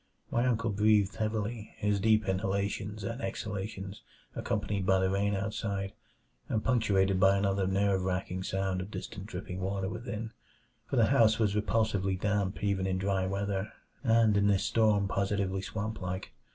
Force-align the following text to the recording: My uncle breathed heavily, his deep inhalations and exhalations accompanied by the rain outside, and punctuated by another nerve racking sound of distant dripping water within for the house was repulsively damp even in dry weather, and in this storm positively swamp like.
My 0.31 0.47
uncle 0.47 0.71
breathed 0.71 1.17
heavily, 1.17 1.75
his 1.77 1.99
deep 1.99 2.27
inhalations 2.27 3.03
and 3.03 3.21
exhalations 3.21 4.01
accompanied 4.35 4.83
by 4.83 4.97
the 4.97 5.11
rain 5.11 5.35
outside, 5.35 5.93
and 6.49 6.63
punctuated 6.63 7.19
by 7.19 7.37
another 7.37 7.67
nerve 7.67 8.01
racking 8.01 8.41
sound 8.41 8.81
of 8.81 8.89
distant 8.89 9.27
dripping 9.27 9.59
water 9.61 9.89
within 9.89 10.31
for 10.89 10.95
the 10.95 11.05
house 11.13 11.37
was 11.37 11.55
repulsively 11.55 12.15
damp 12.19 12.63
even 12.63 12.87
in 12.87 12.97
dry 12.97 13.27
weather, 13.27 13.71
and 14.03 14.35
in 14.37 14.47
this 14.47 14.63
storm 14.63 15.07
positively 15.07 15.61
swamp 15.61 16.01
like. 16.01 16.33